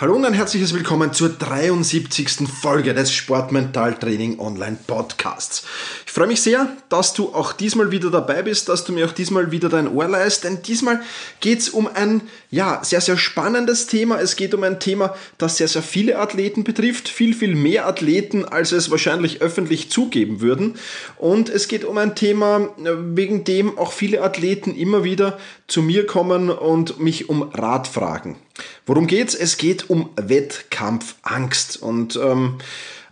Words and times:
Hallo 0.00 0.14
und 0.14 0.24
ein 0.24 0.32
herzliches 0.32 0.74
Willkommen 0.74 1.12
zur 1.12 1.28
73. 1.28 2.46
Folge 2.48 2.94
des 2.94 3.12
Sportmentaltraining 3.12 4.38
Online 4.38 4.78
Podcasts. 4.86 5.64
Ich 6.06 6.12
freue 6.12 6.28
mich 6.28 6.40
sehr, 6.40 6.68
dass 6.88 7.14
du 7.14 7.34
auch 7.34 7.52
diesmal 7.52 7.90
wieder 7.90 8.08
dabei 8.08 8.42
bist, 8.44 8.68
dass 8.68 8.84
du 8.84 8.92
mir 8.92 9.06
auch 9.06 9.12
diesmal 9.12 9.50
wieder 9.50 9.68
dein 9.68 9.88
Ohr 9.88 10.06
leist, 10.06 10.44
denn 10.44 10.62
diesmal 10.62 11.02
geht 11.40 11.58
es 11.58 11.70
um 11.70 11.88
ein 11.92 12.20
ja, 12.48 12.78
sehr, 12.84 13.00
sehr 13.00 13.16
spannendes 13.16 13.88
Thema. 13.88 14.20
Es 14.20 14.36
geht 14.36 14.54
um 14.54 14.62
ein 14.62 14.78
Thema, 14.78 15.16
das 15.36 15.56
sehr, 15.56 15.66
sehr 15.66 15.82
viele 15.82 16.20
Athleten 16.20 16.62
betrifft, 16.62 17.08
viel, 17.08 17.34
viel 17.34 17.56
mehr 17.56 17.88
Athleten, 17.88 18.44
als 18.44 18.70
es 18.70 18.92
wahrscheinlich 18.92 19.42
öffentlich 19.42 19.90
zugeben 19.90 20.40
würden. 20.40 20.76
Und 21.16 21.48
es 21.48 21.66
geht 21.66 21.84
um 21.84 21.98
ein 21.98 22.14
Thema, 22.14 22.68
wegen 22.76 23.42
dem 23.42 23.76
auch 23.76 23.90
viele 23.90 24.22
Athleten 24.22 24.76
immer 24.76 25.02
wieder 25.02 25.40
zu 25.66 25.82
mir 25.82 26.06
kommen 26.06 26.50
und 26.50 27.00
mich 27.00 27.28
um 27.28 27.42
Rat 27.42 27.88
fragen. 27.88 28.36
Worum 28.88 29.06
geht's? 29.06 29.34
Es 29.34 29.58
geht 29.58 29.90
um 29.90 30.08
Wettkampfangst 30.16 31.76
und 31.82 32.16
ähm, 32.16 32.56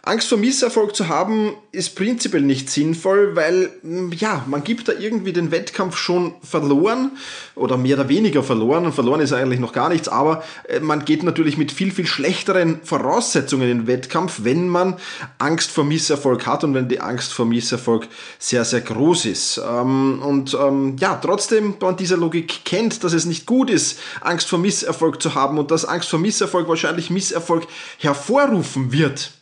Angst 0.06 0.28
vor 0.28 0.38
Misserfolg 0.38 0.94
zu 0.94 1.08
haben, 1.08 1.54
ist 1.72 1.96
prinzipiell 1.96 2.42
nicht 2.42 2.70
sinnvoll, 2.70 3.34
weil, 3.34 3.70
hm, 3.82 4.12
ja, 4.12 4.44
man 4.46 4.62
gibt 4.62 4.86
da 4.86 4.92
irgendwie 4.92 5.32
den 5.32 5.50
Wettkampf 5.50 5.96
schon 5.96 6.34
verloren 6.44 7.10
oder 7.56 7.76
mehr 7.76 7.96
oder 7.98 8.08
weniger 8.08 8.44
verloren. 8.44 8.86
Und 8.86 8.92
verloren 8.92 9.20
ist 9.20 9.32
eigentlich 9.32 9.58
noch 9.58 9.72
gar 9.72 9.88
nichts, 9.88 10.06
aber 10.06 10.44
äh, 10.68 10.78
man 10.78 11.04
geht 11.04 11.24
natürlich 11.24 11.58
mit 11.58 11.72
viel, 11.72 11.90
viel 11.90 12.06
schlechteren 12.06 12.80
Voraussetzungen 12.84 13.68
in 13.68 13.78
den 13.78 13.86
Wettkampf, 13.88 14.44
wenn 14.44 14.68
man 14.68 14.94
Angst 15.38 15.72
vor 15.72 15.82
Misserfolg 15.82 16.46
hat 16.46 16.62
und 16.62 16.72
wenn 16.74 16.88
die 16.88 17.00
Angst 17.00 17.32
vor 17.32 17.44
Misserfolg 17.44 18.06
sehr, 18.38 18.64
sehr 18.64 18.82
groß 18.82 19.24
ist. 19.24 19.60
Ähm, 19.68 20.22
und 20.22 20.54
ähm, 20.54 20.94
ja, 21.00 21.16
trotzdem, 21.16 21.74
wenn 21.80 21.88
man 21.88 21.96
diese 21.96 22.14
Logik 22.14 22.64
kennt, 22.64 23.02
dass 23.02 23.12
es 23.12 23.24
nicht 23.24 23.44
gut 23.44 23.70
ist, 23.70 23.98
Angst 24.20 24.48
vor 24.48 24.60
Misserfolg 24.60 25.20
zu 25.20 25.34
haben 25.34 25.58
und 25.58 25.72
dass 25.72 25.84
Angst 25.84 26.08
vor 26.08 26.20
Misserfolg 26.20 26.68
wahrscheinlich 26.68 27.10
Misserfolg 27.10 27.66
hervorrufen 27.98 28.92
wird, 28.92 29.32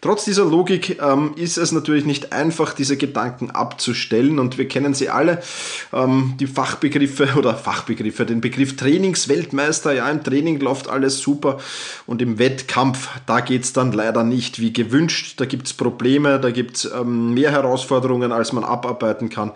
Trotz 0.00 0.24
dieser 0.24 0.44
Logik 0.44 1.00
ähm, 1.00 1.34
ist 1.36 1.56
es 1.56 1.70
natürlich 1.70 2.04
nicht 2.04 2.32
einfach, 2.32 2.72
diese 2.72 2.96
Gedanken 2.96 3.50
abzustellen. 3.50 4.38
Und 4.38 4.58
wir 4.58 4.66
kennen 4.66 4.94
sie 4.94 5.08
alle, 5.08 5.42
ähm, 5.92 6.34
die 6.40 6.46
Fachbegriffe 6.46 7.28
oder 7.36 7.54
Fachbegriffe, 7.54 8.26
den 8.26 8.40
Begriff 8.40 8.76
Trainingsweltmeister, 8.76 9.92
ja, 9.92 10.10
im 10.10 10.24
Training 10.24 10.60
läuft 10.60 10.88
alles 10.88 11.18
super. 11.18 11.58
Und 12.06 12.20
im 12.20 12.38
Wettkampf, 12.38 13.08
da 13.26 13.40
geht's 13.40 13.72
dann 13.72 13.92
leider 13.92 14.24
nicht 14.24 14.58
wie 14.58 14.72
gewünscht, 14.72 15.40
da 15.40 15.44
gibt's 15.44 15.72
Probleme, 15.72 16.40
da 16.40 16.50
gibt's 16.50 16.84
ähm, 16.84 17.34
mehr 17.34 17.52
Herausforderungen, 17.52 18.32
als 18.32 18.52
man 18.52 18.64
abarbeiten 18.64 19.28
kann. 19.28 19.52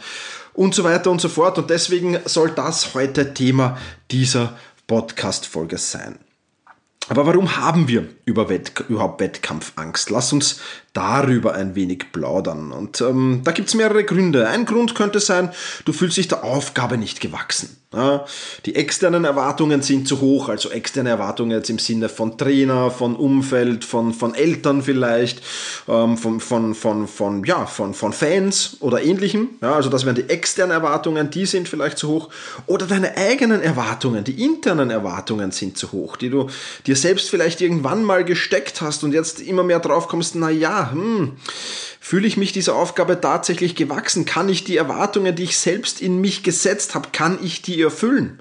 Und 0.54 0.74
so 0.74 0.84
weiter 0.84 1.10
und 1.10 1.20
so 1.20 1.28
fort. 1.28 1.58
Und 1.58 1.70
deswegen 1.70 2.18
soll 2.24 2.50
das 2.50 2.94
heute 2.94 3.34
Thema 3.34 3.76
dieser 4.10 4.56
Podcast-Folge 4.86 5.78
sein. 5.78 6.18
Aber 7.08 7.26
warum 7.26 7.56
haben 7.56 7.86
wir 7.86 8.08
über 8.24 8.48
Wett 8.48 8.72
überhaupt 8.88 9.20
Wettkampfangst? 9.20 10.10
Lass 10.10 10.32
uns 10.32 10.60
darüber 10.92 11.54
ein 11.54 11.74
wenig 11.74 12.10
plaudern. 12.12 12.72
Und 12.72 13.00
ähm, 13.00 13.42
da 13.44 13.52
gibt's 13.52 13.74
mehrere 13.74 14.04
Gründe. 14.04 14.48
Ein 14.48 14.64
Grund 14.64 14.94
könnte 14.94 15.20
sein, 15.20 15.50
du 15.84 15.92
fühlst 15.92 16.16
dich 16.16 16.28
der 16.28 16.42
Aufgabe 16.42 16.98
nicht 16.98 17.20
gewachsen. 17.20 17.76
Die 18.64 18.74
externen 18.74 19.24
Erwartungen 19.24 19.82
sind 19.82 20.06
zu 20.08 20.20
hoch, 20.20 20.48
also 20.48 20.70
externe 20.70 21.10
Erwartungen 21.10 21.52
jetzt 21.52 21.70
im 21.70 21.78
Sinne 21.78 22.08
von 22.08 22.36
Trainer, 22.36 22.90
von 22.90 23.16
Umfeld, 23.16 23.84
von, 23.84 24.12
von 24.12 24.34
Eltern 24.34 24.82
vielleicht, 24.82 25.42
ähm, 25.88 26.16
von, 26.16 26.40
von, 26.40 26.74
von, 26.74 27.08
von, 27.08 27.44
ja, 27.44 27.66
von, 27.66 27.94
von 27.94 28.12
Fans 28.12 28.76
oder 28.80 29.02
ähnlichem. 29.02 29.50
Ja, 29.60 29.74
also 29.74 29.88
das 29.88 30.04
wären 30.04 30.16
die 30.16 30.28
externen 30.28 30.72
Erwartungen, 30.72 31.30
die 31.30 31.46
sind 31.46 31.68
vielleicht 31.68 31.98
zu 31.98 32.08
hoch. 32.08 32.28
Oder 32.66 32.86
deine 32.86 33.16
eigenen 33.16 33.62
Erwartungen, 33.62 34.24
die 34.24 34.44
internen 34.44 34.90
Erwartungen 34.90 35.50
sind 35.50 35.78
zu 35.78 35.92
hoch, 35.92 36.16
die 36.16 36.30
du 36.30 36.48
dir 36.86 36.96
selbst 36.96 37.30
vielleicht 37.30 37.60
irgendwann 37.60 38.04
mal 38.04 38.24
gesteckt 38.24 38.80
hast 38.80 39.04
und 39.04 39.12
jetzt 39.12 39.40
immer 39.40 39.62
mehr 39.62 39.80
drauf 39.80 40.08
kommst, 40.08 40.34
na 40.34 40.50
ja, 40.50 40.90
hm, 40.92 41.32
Fühle 42.08 42.28
ich 42.28 42.36
mich 42.36 42.52
dieser 42.52 42.76
Aufgabe 42.76 43.20
tatsächlich 43.20 43.74
gewachsen? 43.74 44.26
Kann 44.26 44.48
ich 44.48 44.62
die 44.62 44.76
Erwartungen, 44.76 45.34
die 45.34 45.42
ich 45.42 45.58
selbst 45.58 46.00
in 46.00 46.20
mich 46.20 46.44
gesetzt 46.44 46.94
habe, 46.94 47.08
kann 47.10 47.36
ich 47.42 47.62
die 47.62 47.82
erfüllen? 47.82 48.38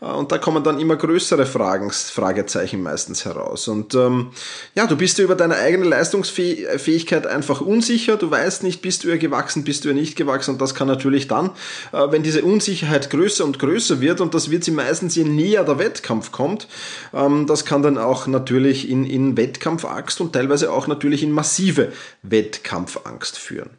Äh, 0.00 0.06
und 0.06 0.32
da 0.32 0.38
kommen 0.38 0.64
dann 0.64 0.80
immer 0.80 0.96
größere 0.96 1.46
Fragen, 1.46 1.90
Fragezeichen 1.90 2.82
meistens 2.82 3.24
heraus. 3.24 3.68
Und 3.68 3.94
ähm, 3.94 4.30
ja, 4.74 4.86
du 4.86 4.96
bist 4.96 5.18
dir 5.18 5.24
über 5.24 5.34
deine 5.34 5.56
eigene 5.56 5.86
Leistungsfähigkeit 5.86 7.26
einfach 7.26 7.60
unsicher. 7.60 8.16
Du 8.16 8.30
weißt 8.30 8.62
nicht, 8.62 8.82
bist 8.82 9.04
du 9.04 9.08
ihr 9.08 9.18
gewachsen, 9.18 9.64
bist 9.64 9.84
du 9.84 9.88
ihr 9.88 9.94
nicht 9.94 10.16
gewachsen. 10.16 10.52
Und 10.52 10.60
das 10.60 10.74
kann 10.74 10.88
natürlich 10.88 11.28
dann, 11.28 11.50
äh, 11.92 12.10
wenn 12.10 12.22
diese 12.22 12.42
Unsicherheit 12.42 13.10
größer 13.10 13.44
und 13.44 13.58
größer 13.58 14.00
wird, 14.00 14.20
und 14.20 14.34
das 14.34 14.50
wird 14.50 14.64
sie 14.64 14.70
meistens, 14.70 15.14
je 15.14 15.24
näher 15.24 15.64
der 15.64 15.78
Wettkampf 15.78 16.32
kommt, 16.32 16.68
ähm, 17.12 17.46
das 17.46 17.64
kann 17.64 17.82
dann 17.82 17.98
auch 17.98 18.26
natürlich 18.26 18.88
in, 18.88 19.04
in 19.04 19.36
Wettkampfangst 19.36 20.20
und 20.20 20.32
teilweise 20.32 20.72
auch 20.72 20.86
natürlich 20.86 21.22
in 21.22 21.32
massive 21.32 21.92
Wettkampfangst 22.22 23.38
führen. 23.38 23.77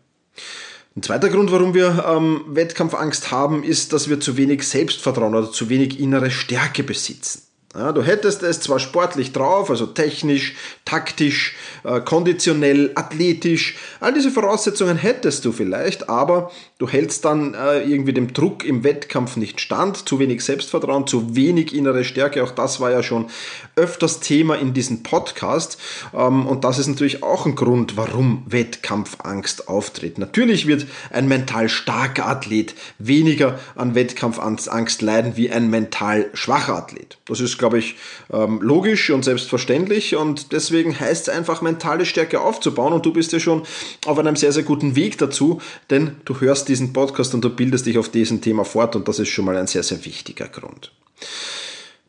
Ein 0.95 1.03
zweiter 1.03 1.29
Grund, 1.29 1.51
warum 1.51 1.73
wir 1.73 2.03
ähm, 2.07 2.43
Wettkampfangst 2.47 3.31
haben, 3.31 3.63
ist, 3.63 3.93
dass 3.93 4.09
wir 4.09 4.19
zu 4.19 4.37
wenig 4.37 4.67
Selbstvertrauen 4.67 5.35
oder 5.35 5.51
zu 5.51 5.69
wenig 5.69 5.99
innere 5.99 6.31
Stärke 6.31 6.83
besitzen. 6.83 7.43
Ja, 7.75 7.91
du 7.91 8.01
hättest 8.01 8.41
es 8.41 8.61
zwar 8.61 8.79
sportlich 8.79 9.31
drauf, 9.31 9.69
also 9.69 9.85
technisch, 9.85 10.55
taktisch, 10.85 11.55
äh, 11.83 12.01
konditionell, 12.01 12.89
athletisch, 12.95 13.77
all 13.99 14.11
diese 14.11 14.31
Voraussetzungen 14.31 14.97
hättest 14.97 15.45
du 15.45 15.51
vielleicht, 15.51 16.09
aber 16.09 16.49
du 16.79 16.89
hältst 16.89 17.25
dann 17.25 17.53
äh, 17.53 17.83
irgendwie 17.83 18.13
dem 18.13 18.33
Druck 18.33 18.65
im 18.65 18.83
Wettkampf 18.83 19.37
nicht 19.37 19.61
stand, 19.61 20.09
zu 20.09 20.17
wenig 20.17 20.43
Selbstvertrauen, 20.43 21.05
zu 21.05 21.35
wenig 21.35 21.75
innere 21.75 22.03
Stärke, 22.03 22.43
auch 22.43 22.49
das 22.49 22.79
war 22.79 22.89
ja 22.89 23.03
schon 23.03 23.27
öfters 23.75 24.19
Thema 24.19 24.55
in 24.55 24.73
diesem 24.73 25.03
Podcast 25.03 25.77
ähm, 26.15 26.47
und 26.47 26.63
das 26.63 26.79
ist 26.79 26.87
natürlich 26.87 27.21
auch 27.21 27.45
ein 27.45 27.53
Grund, 27.53 27.97
warum 27.97 28.45
Wettkampfangst 28.47 29.67
auftritt. 29.67 30.17
Natürlich 30.17 30.65
wird 30.65 30.87
ein 31.11 31.27
mental 31.27 31.69
starker 31.69 32.27
Athlet 32.27 32.73
weniger 32.97 33.59
an 33.75 33.93
Wettkampfangst 33.93 35.03
leiden 35.03 35.33
wie 35.35 35.51
ein 35.51 35.69
mental 35.69 36.31
schwacher 36.33 36.75
Athlet. 36.75 37.19
Das 37.25 37.39
ist 37.39 37.58
glaube 37.59 37.77
ich, 37.77 37.95
ähm, 38.33 38.59
logisch 38.61 39.11
und 39.11 39.23
selbstverständlich. 39.23 40.15
Und 40.15 40.51
deswegen 40.51 40.99
heißt 40.99 41.27
es 41.27 41.33
einfach, 41.33 41.61
mentale 41.61 42.07
Stärke 42.07 42.41
aufzubauen. 42.41 42.93
Und 42.93 43.05
du 43.05 43.13
bist 43.13 43.31
ja 43.31 43.39
schon 43.39 43.63
auf 44.07 44.17
einem 44.17 44.35
sehr, 44.35 44.51
sehr 44.51 44.63
guten 44.63 44.95
Weg 44.95 45.19
dazu, 45.19 45.61
denn 45.91 46.15
du 46.25 46.39
hörst 46.41 46.67
diesen 46.67 46.91
Podcast 46.93 47.35
und 47.35 47.41
du 47.43 47.51
bildest 47.51 47.85
dich 47.85 47.99
auf 47.99 48.09
diesem 48.09 48.41
Thema 48.41 48.65
fort. 48.65 48.95
Und 48.95 49.07
das 49.07 49.19
ist 49.19 49.29
schon 49.29 49.45
mal 49.45 49.57
ein 49.57 49.67
sehr, 49.67 49.83
sehr 49.83 50.03
wichtiger 50.05 50.47
Grund. 50.47 50.91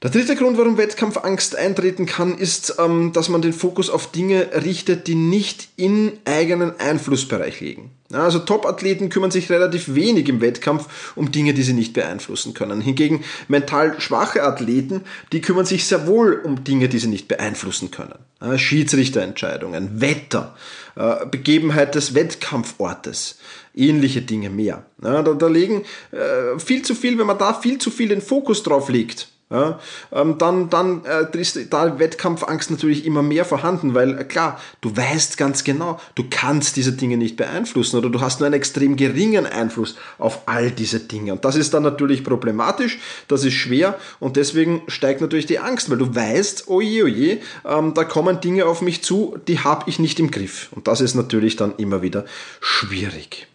Der 0.02 0.08
dritte 0.08 0.34
Grund, 0.34 0.56
warum 0.56 0.78
Wettkampfangst 0.78 1.56
eintreten 1.56 2.06
kann, 2.06 2.38
ist, 2.38 2.76
ähm, 2.78 3.12
dass 3.12 3.28
man 3.28 3.42
den 3.42 3.52
Fokus 3.52 3.90
auf 3.90 4.10
Dinge 4.10 4.48
richtet, 4.64 5.06
die 5.08 5.14
nicht 5.14 5.68
in 5.76 6.12
eigenen 6.24 6.72
Einflussbereich 6.80 7.60
liegen. 7.60 7.90
also 8.10 8.38
Top-Athleten 8.38 9.10
kümmern 9.10 9.30
sich 9.30 9.50
relativ 9.50 9.94
wenig 9.94 10.26
im 10.30 10.40
Wettkampf 10.40 11.12
um 11.16 11.30
Dinge, 11.30 11.52
die 11.52 11.62
sie 11.62 11.74
nicht 11.74 11.92
beeinflussen 11.92 12.54
können. 12.54 12.80
Hingegen 12.80 13.24
mental 13.48 14.00
schwache 14.00 14.42
Athleten, 14.42 15.02
die 15.32 15.42
kümmern 15.42 15.66
sich 15.66 15.84
sehr 15.86 16.06
wohl 16.06 16.32
um 16.32 16.64
Dinge, 16.64 16.88
die 16.88 16.98
sie 16.98 17.08
nicht 17.08 17.28
beeinflussen 17.28 17.90
können. 17.90 18.14
Schiedsrichterentscheidungen, 18.56 20.00
Wetter, 20.00 20.56
äh, 20.96 21.26
Begebenheit 21.26 21.94
des 21.94 22.14
Wettkampfortes, 22.14 23.38
ähnliche 23.74 24.22
Dinge 24.22 24.48
mehr. 24.48 24.86
da, 24.98 25.46
legen 25.48 25.84
äh, 26.10 26.58
viel 26.58 26.80
zu 26.80 26.94
viel, 26.94 27.18
wenn 27.18 27.26
man 27.26 27.36
da 27.36 27.52
viel 27.52 27.76
zu 27.76 27.90
viel 27.90 28.08
den 28.08 28.22
Fokus 28.22 28.62
drauf 28.62 28.88
legt, 28.88 29.28
ja, 29.50 29.80
ähm, 30.12 30.38
dann 30.38 30.70
dann 30.70 31.04
äh, 31.04 31.36
ist 31.36 31.58
da 31.70 31.98
Wettkampfangst 31.98 32.70
natürlich 32.70 33.04
immer 33.04 33.22
mehr 33.22 33.44
vorhanden, 33.44 33.94
weil 33.94 34.16
äh, 34.16 34.24
klar, 34.24 34.60
du 34.80 34.96
weißt 34.96 35.36
ganz 35.36 35.64
genau, 35.64 36.00
du 36.14 36.24
kannst 36.30 36.76
diese 36.76 36.92
Dinge 36.92 37.16
nicht 37.16 37.36
beeinflussen 37.36 37.96
oder 37.96 38.10
du 38.10 38.20
hast 38.20 38.38
nur 38.38 38.46
einen 38.46 38.54
extrem 38.54 38.94
geringen 38.94 39.46
Einfluss 39.46 39.96
auf 40.18 40.42
all 40.46 40.70
diese 40.70 41.00
Dinge. 41.00 41.32
Und 41.32 41.44
das 41.44 41.56
ist 41.56 41.74
dann 41.74 41.82
natürlich 41.82 42.22
problematisch, 42.22 43.00
das 43.26 43.44
ist 43.44 43.54
schwer 43.54 43.98
und 44.20 44.36
deswegen 44.36 44.82
steigt 44.86 45.20
natürlich 45.20 45.46
die 45.46 45.58
Angst, 45.58 45.90
weil 45.90 45.98
du 45.98 46.14
weißt, 46.14 46.68
oje, 46.68 47.04
oje, 47.04 47.40
ähm, 47.64 47.92
da 47.94 48.04
kommen 48.04 48.40
Dinge 48.40 48.66
auf 48.66 48.82
mich 48.82 49.02
zu, 49.02 49.36
die 49.48 49.58
habe 49.58 49.90
ich 49.90 49.98
nicht 49.98 50.20
im 50.20 50.30
Griff. 50.30 50.68
Und 50.70 50.86
das 50.86 51.00
ist 51.00 51.16
natürlich 51.16 51.56
dann 51.56 51.74
immer 51.76 52.02
wieder 52.02 52.24
schwierig. 52.60 53.49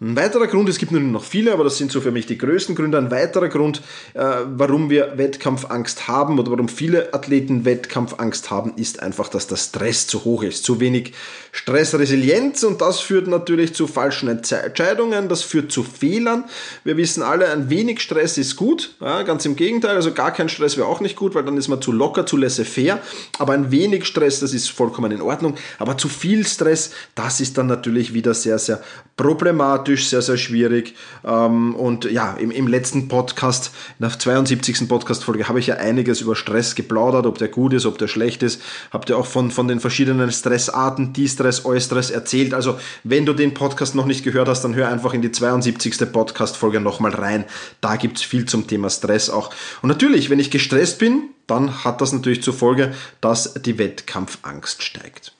Ein 0.00 0.16
weiterer 0.16 0.48
Grund, 0.48 0.68
es 0.68 0.78
gibt 0.78 0.90
nur 0.90 1.00
noch 1.00 1.22
viele, 1.22 1.52
aber 1.52 1.62
das 1.62 1.78
sind 1.78 1.92
so 1.92 2.00
für 2.00 2.10
mich 2.10 2.26
die 2.26 2.36
größten 2.36 2.74
Gründe, 2.74 2.98
ein 2.98 3.12
weiterer 3.12 3.48
Grund, 3.48 3.80
äh, 4.14 4.24
warum 4.44 4.90
wir 4.90 5.16
Wettkampfangst 5.16 6.08
haben 6.08 6.40
oder 6.40 6.50
warum 6.50 6.68
viele 6.68 7.14
Athleten 7.14 7.64
Wettkampfangst 7.64 8.50
haben, 8.50 8.72
ist 8.74 9.00
einfach, 9.00 9.28
dass 9.28 9.46
der 9.46 9.54
Stress 9.56 10.08
zu 10.08 10.24
hoch 10.24 10.42
ist. 10.42 10.64
Zu 10.64 10.80
wenig 10.80 11.12
Stressresilienz 11.52 12.64
und 12.64 12.80
das 12.80 12.98
führt 12.98 13.28
natürlich 13.28 13.72
zu 13.72 13.86
falschen 13.86 14.28
Entscheidungen, 14.28 15.28
das 15.28 15.42
führt 15.42 15.70
zu 15.70 15.84
Fehlern. 15.84 16.44
Wir 16.82 16.96
wissen 16.96 17.22
alle, 17.22 17.48
ein 17.50 17.70
wenig 17.70 18.00
Stress 18.00 18.36
ist 18.36 18.56
gut, 18.56 18.96
ja, 19.00 19.22
ganz 19.22 19.46
im 19.46 19.54
Gegenteil, 19.54 19.94
also 19.94 20.12
gar 20.12 20.32
kein 20.32 20.48
Stress 20.48 20.76
wäre 20.76 20.88
auch 20.88 21.00
nicht 21.00 21.14
gut, 21.14 21.36
weil 21.36 21.44
dann 21.44 21.56
ist 21.56 21.68
man 21.68 21.80
zu 21.80 21.92
locker, 21.92 22.26
zu 22.26 22.36
laissez-faire, 22.36 22.98
aber 23.38 23.52
ein 23.52 23.70
wenig 23.70 24.06
Stress, 24.06 24.40
das 24.40 24.54
ist 24.54 24.70
vollkommen 24.70 25.12
in 25.12 25.22
Ordnung, 25.22 25.54
aber 25.78 25.96
zu 25.96 26.08
viel 26.08 26.44
Stress, 26.44 26.90
das 27.14 27.40
ist 27.40 27.56
dann 27.58 27.68
natürlich 27.68 28.12
wieder 28.12 28.34
sehr, 28.34 28.58
sehr 28.58 28.82
problematisch, 29.16 29.83
sehr, 29.86 30.22
sehr 30.22 30.36
schwierig. 30.36 30.94
Ähm, 31.24 31.74
und 31.74 32.04
ja, 32.10 32.34
im, 32.34 32.50
im 32.50 32.66
letzten 32.66 33.08
Podcast, 33.08 33.70
in 33.98 34.08
der 34.08 34.18
72. 34.18 34.88
Podcast-Folge, 34.88 35.48
habe 35.48 35.60
ich 35.60 35.66
ja 35.66 35.76
einiges 35.76 36.20
über 36.20 36.36
Stress 36.36 36.74
geplaudert, 36.74 37.26
ob 37.26 37.38
der 37.38 37.48
gut 37.48 37.72
ist, 37.72 37.86
ob 37.86 37.98
der 37.98 38.08
schlecht 38.08 38.42
ist. 38.42 38.60
Habt 38.90 39.10
ihr 39.10 39.18
auch 39.18 39.26
von, 39.26 39.50
von 39.50 39.68
den 39.68 39.80
verschiedenen 39.80 40.30
Stressarten, 40.32 41.12
De-Stress, 41.12 41.64
Eustress 41.64 42.10
erzählt. 42.10 42.54
Also, 42.54 42.78
wenn 43.02 43.26
du 43.26 43.32
den 43.32 43.54
Podcast 43.54 43.94
noch 43.94 44.06
nicht 44.06 44.24
gehört 44.24 44.48
hast, 44.48 44.62
dann 44.62 44.74
hör 44.74 44.88
einfach 44.88 45.14
in 45.14 45.22
die 45.22 45.32
72. 45.32 46.12
Podcast-Folge 46.12 46.80
nochmal 46.80 47.14
rein. 47.14 47.44
Da 47.80 47.96
gibt 47.96 48.18
es 48.18 48.22
viel 48.22 48.46
zum 48.46 48.66
Thema 48.66 48.90
Stress 48.90 49.30
auch. 49.30 49.50
Und 49.82 49.88
natürlich, 49.88 50.30
wenn 50.30 50.40
ich 50.40 50.50
gestresst 50.50 50.98
bin, 50.98 51.30
dann 51.46 51.84
hat 51.84 52.00
das 52.00 52.12
natürlich 52.12 52.42
zur 52.42 52.54
Folge, 52.54 52.94
dass 53.20 53.54
die 53.54 53.78
Wettkampfangst 53.78 54.82
steigt. 54.82 55.32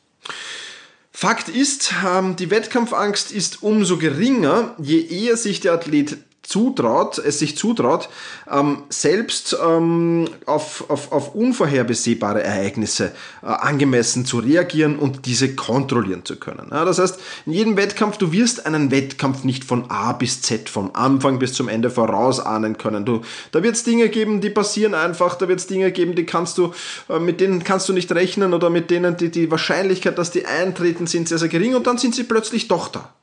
Fakt 1.16 1.48
ist, 1.48 1.94
ähm, 2.04 2.34
die 2.34 2.50
Wettkampfangst 2.50 3.30
ist 3.30 3.62
umso 3.62 3.98
geringer, 3.98 4.74
je 4.78 5.00
eher 5.00 5.36
sich 5.36 5.60
der 5.60 5.74
Athlet 5.74 6.16
zutraut, 6.44 7.18
es 7.18 7.38
sich 7.38 7.56
zutraut, 7.56 8.08
ähm, 8.50 8.84
selbst 8.90 9.56
ähm, 9.64 10.28
auf, 10.46 10.84
auf, 10.88 11.10
auf 11.10 11.34
unvorhersehbare 11.34 12.42
Ereignisse 12.42 13.12
äh, 13.42 13.46
angemessen 13.46 14.26
zu 14.26 14.38
reagieren 14.38 14.98
und 14.98 15.26
diese 15.26 15.54
kontrollieren 15.54 16.24
zu 16.24 16.36
können. 16.36 16.68
Ja, 16.70 16.84
das 16.84 16.98
heißt, 16.98 17.18
in 17.46 17.52
jedem 17.52 17.76
Wettkampf, 17.76 18.18
du 18.18 18.32
wirst 18.32 18.66
einen 18.66 18.90
Wettkampf 18.90 19.44
nicht 19.44 19.64
von 19.64 19.90
A 19.90 20.12
bis 20.12 20.42
Z, 20.42 20.68
vom 20.68 20.90
Anfang 20.94 21.38
bis 21.38 21.54
zum 21.54 21.68
Ende 21.68 21.90
vorausahnen 21.90 22.78
können. 22.78 23.04
Du, 23.04 23.22
da 23.52 23.62
wird 23.62 23.76
es 23.76 23.84
Dinge 23.84 24.08
geben, 24.08 24.40
die 24.40 24.50
passieren 24.50 24.94
einfach, 24.94 25.36
da 25.36 25.48
wird 25.48 25.60
es 25.60 25.66
Dinge 25.66 25.92
geben, 25.92 26.14
die 26.14 26.26
kannst 26.26 26.58
du, 26.58 26.72
äh, 27.08 27.18
mit 27.18 27.40
denen 27.40 27.64
kannst 27.64 27.88
du 27.88 27.92
nicht 27.92 28.12
rechnen 28.12 28.52
oder 28.52 28.68
mit 28.70 28.90
denen 28.90 29.16
die, 29.16 29.30
die 29.30 29.50
Wahrscheinlichkeit, 29.50 30.18
dass 30.18 30.30
die 30.30 30.44
eintreten, 30.44 31.06
sind 31.06 31.28
sehr, 31.28 31.38
sehr 31.38 31.48
gering 31.48 31.74
und 31.74 31.86
dann 31.86 31.98
sind 31.98 32.14
sie 32.14 32.24
plötzlich 32.24 32.68
doch 32.68 32.88
da. 32.88 33.14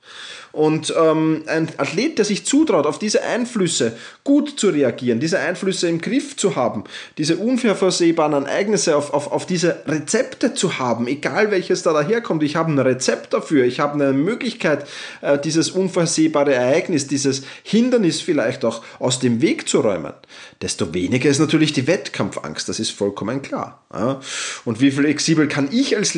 Und 0.51 0.94
ähm, 0.98 1.44
ein 1.48 1.69
Athlet, 1.77 2.18
der 2.18 2.25
sich 2.25 2.45
zutraut, 2.45 2.86
auf 2.86 3.00
diese 3.00 3.24
Einflüsse 3.24 3.98
gut 4.24 4.59
zu 4.59 4.69
reagieren, 4.69 5.19
diese 5.19 5.39
Einflüsse 5.39 5.88
im 5.88 6.01
Griff 6.01 6.36
zu 6.36 6.56
haben, 6.56 6.83
diese 7.18 7.38
unvorhersehbaren 7.38 8.45
Ereignisse 8.45 8.95
auf, 8.95 9.13
auf, 9.13 9.31
auf 9.31 9.45
diese 9.45 9.81
Rezepte 9.88 10.53
zu 10.53 10.80
haben, 10.80 11.07
egal 11.07 11.51
welches 11.51 11.83
da 11.83 11.94
daherkommt, 11.94 12.44
ich 12.44 12.56
habe 12.56 12.71
ein 12.71 12.80
Rezept 12.80 13.33
dafür, 13.33 13.65
ich 13.65 13.80
habe 13.80 13.94
eine 13.94 14.13
Möglichkeit, 14.13 14.88
äh, 15.21 15.39
dieses 15.39 15.71
unvorhersehbare 15.71 16.54
Ereignis, 16.54 17.07
dieses 17.07 17.44
Hindernis 17.63 18.21
vielleicht 18.21 18.65
auch 18.65 18.83
aus 19.00 19.19
dem 19.19 19.42
Weg 19.42 19.69
zu 19.69 19.80
räumen, 19.80 20.13
desto 20.62 20.94
weniger 20.94 21.30
ist 21.30 21.39
natürlich 21.39 21.74
die 21.74 21.88
Wettkampfangst, 21.88 22.68
das 22.68 22.80
ist 22.80 22.92
vollkommen 22.92 23.42
klar. 23.42 23.83
Ja? 23.94 24.19
Und 24.65 24.81
wie 24.81 24.92
flexibel 24.92 25.47
kann 25.47 25.69
ich 25.71 25.95
als 25.95 26.15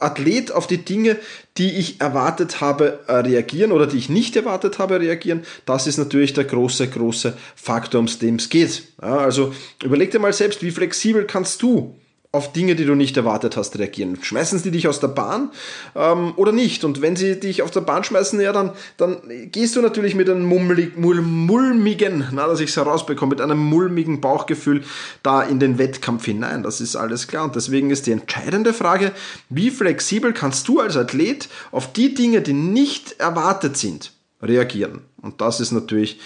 Athlet 0.00 0.52
auf 0.52 0.66
die 0.66 0.84
Dinge, 0.84 1.16
die 1.56 1.78
ich 1.78 2.00
erwartet 2.00 2.60
habe, 2.60 3.00
äh, 3.08 3.22
reagieren 3.60 3.72
oder 3.72 3.86
die 3.86 3.98
ich 3.98 4.08
nicht 4.08 4.36
erwartet 4.36 4.78
habe, 4.78 5.00
reagieren. 5.00 5.42
Das 5.66 5.86
ist 5.86 5.98
natürlich 5.98 6.32
der 6.32 6.44
große, 6.44 6.88
große 6.88 7.36
Faktor, 7.54 8.00
um 8.00 8.06
den 8.06 8.36
es 8.36 8.48
geht. 8.48 8.84
Ja, 9.02 9.18
also 9.18 9.52
überleg 9.82 10.10
dir 10.10 10.18
mal 10.18 10.32
selbst, 10.32 10.62
wie 10.62 10.70
flexibel 10.70 11.24
kannst 11.24 11.62
du 11.62 11.94
auf 12.32 12.52
Dinge, 12.52 12.76
die 12.76 12.84
du 12.84 12.94
nicht 12.94 13.16
erwartet 13.16 13.56
hast, 13.56 13.76
reagieren. 13.76 14.16
Schmeißen 14.22 14.60
sie 14.60 14.70
dich 14.70 14.86
aus 14.86 15.00
der 15.00 15.08
Bahn 15.08 15.50
ähm, 15.96 16.32
oder 16.36 16.52
nicht? 16.52 16.84
Und 16.84 17.02
wenn 17.02 17.16
sie 17.16 17.40
dich 17.40 17.62
auf 17.62 17.72
der 17.72 17.80
Bahn 17.80 18.04
schmeißen, 18.04 18.40
ja, 18.40 18.52
dann, 18.52 18.70
dann 18.98 19.18
gehst 19.50 19.74
du 19.74 19.82
natürlich 19.82 20.14
mit 20.14 20.30
einem 20.30 20.44
mummelig, 20.44 20.96
mulmigen, 20.96 22.28
na, 22.30 22.46
dass 22.46 22.60
ich 22.60 22.70
es 22.70 22.76
herausbekomme, 22.76 23.30
mit 23.30 23.40
einem 23.40 23.58
mulmigen 23.58 24.20
Bauchgefühl 24.20 24.84
da 25.24 25.42
in 25.42 25.58
den 25.58 25.78
Wettkampf 25.78 26.24
hinein. 26.24 26.62
Das 26.62 26.80
ist 26.80 26.94
alles 26.94 27.26
klar. 27.26 27.42
Und 27.42 27.56
deswegen 27.56 27.90
ist 27.90 28.06
die 28.06 28.12
entscheidende 28.12 28.74
Frage, 28.74 29.10
wie 29.48 29.72
flexibel 29.72 30.32
kannst 30.32 30.68
du 30.68 30.78
als 30.78 30.96
Athlet 30.96 31.48
auf 31.72 31.92
die 31.92 32.14
Dinge, 32.14 32.42
die 32.42 32.52
nicht 32.52 33.18
erwartet 33.18 33.76
sind, 33.76 34.12
reagieren? 34.40 35.00
Und 35.20 35.40
das 35.40 35.58
ist 35.58 35.72
natürlich 35.72 36.20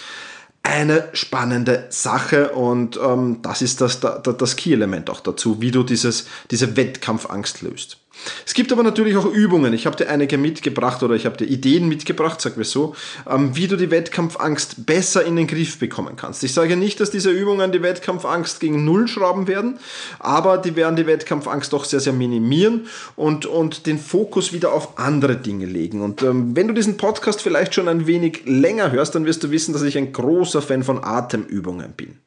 eine 0.65 1.11
spannende 1.13 1.87
Sache 1.91 2.51
und 2.51 2.97
ähm, 2.97 3.41
das 3.43 3.63
ist 3.63 3.81
das, 3.81 4.01
das, 4.01 4.23
das 4.23 4.57
Key-Element 4.57 5.11
auch 5.11 5.21
dazu, 5.21 5.61
wie 5.61 5.71
du 5.71 5.85
dieses, 5.85 6.27
diese 6.51 6.77
Wettkampfangst 6.77 7.63
löst. 7.63 7.99
Es 8.47 8.55
gibt 8.55 8.73
aber 8.73 8.83
natürlich 8.83 9.17
auch 9.17 9.27
Übungen. 9.27 9.73
Ich 9.73 9.87
habe 9.87 9.97
dir 9.97 10.09
einige 10.09 10.39
mitgebracht 10.39 11.03
oder 11.03 11.15
ich 11.15 11.27
habe 11.27 11.37
dir 11.37 11.47
Ideen 11.47 11.89
mitgebracht, 11.89 12.41
sag 12.41 12.57
wir 12.57 12.65
so, 12.65 12.95
ähm, 13.29 13.55
wie 13.57 13.67
du 13.67 13.77
die 13.77 13.91
Wettkampfangst 13.91 14.87
besser 14.87 15.25
in 15.25 15.37
den 15.37 15.47
Griff 15.47 15.79
bekommen 15.79 16.17
kannst. 16.17 16.45
Ich 16.45 16.53
sage 16.53 16.77
nicht, 16.77 17.01
dass 17.01 17.11
diese 17.11 17.31
Übungen 17.31 17.73
die 17.73 17.83
Wettkampfangst 17.83 18.61
gegen 18.61 18.85
Null 18.85 19.09
schrauben 19.09 19.47
werden, 19.47 19.79
aber 20.19 20.59
die 20.59 20.77
werden 20.77 20.97
die 20.97 21.07
Wettkampfangst 21.07 21.73
doch 21.73 21.85
sehr, 21.85 22.01
sehr 22.01 22.13
minimieren 22.13 22.87
und, 23.17 23.47
und 23.47 23.87
den 23.87 23.99
Fokus 23.99 24.53
wieder 24.53 24.73
auf 24.73 24.99
andere 24.99 25.37
Dinge 25.37 25.67
legen. 25.67 26.03
Und 26.03 26.23
ähm, 26.23 26.57
wenn 26.57 26.69
du 26.69 26.75
diesen 26.75 26.97
Podcast 26.97 27.43
vielleicht 27.43 27.75
schon 27.75 27.89
ein 27.89 28.07
wenig 28.07 28.43
länger 28.47 28.93
hörst, 28.93 29.15
dann 29.15 29.27
wirst 29.27 29.43
du 29.43 29.51
wissen, 29.51 29.73
dass 29.73 29.83
ich 29.83 29.99
ein 29.99 30.13
großer 30.13 30.63
Fan 30.63 30.83
von 30.83 31.03
Atemübungen 31.03 31.93
bin. 31.93 32.19